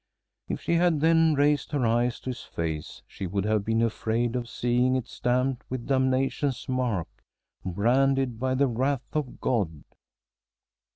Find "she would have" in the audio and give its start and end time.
3.05-3.63